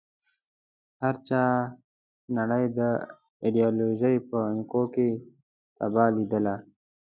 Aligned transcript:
هر 1.03 1.15
چا 1.27 1.41
نړۍ 2.37 2.65
د 2.79 2.79
ایډیالوژۍ 3.43 4.15
په 4.29 4.37
عينکو 4.49 4.83
کې 4.93 5.09
تباه 5.77 6.09
ليدله. 6.15 6.55